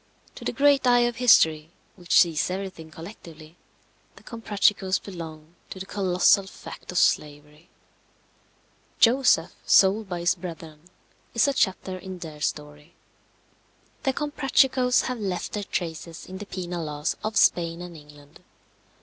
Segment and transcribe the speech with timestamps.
[0.33, 3.55] To the great eye of history, which sees everything collectively,
[4.15, 7.69] the Comprachicos belong to the colossal fact of slavery.
[8.99, 10.89] Joseph sold by his brethren
[11.35, 12.95] is a chapter in their story.
[14.01, 18.39] The Comprachicos have left their traces in the penal laws of Spain and England.